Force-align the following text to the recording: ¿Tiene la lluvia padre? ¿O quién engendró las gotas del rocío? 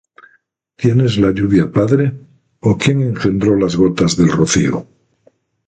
¿Tiene 0.81 1.03
la 1.17 1.29
lluvia 1.31 1.71
padre? 1.71 2.11
¿O 2.61 2.75
quién 2.75 3.03
engendró 3.03 3.55
las 3.55 3.75
gotas 3.75 4.17
del 4.17 4.31
rocío? 4.31 4.87